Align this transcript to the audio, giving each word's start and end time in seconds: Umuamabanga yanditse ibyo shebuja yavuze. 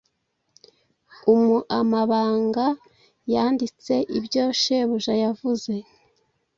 Umuamabanga 1.33 2.65
yanditse 3.33 3.93
ibyo 4.17 4.43
shebuja 4.61 5.13
yavuze. 5.23 5.73